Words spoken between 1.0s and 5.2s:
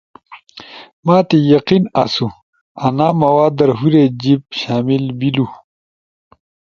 ما تی یقین اسو انا مواد در ہورے جیِب شامل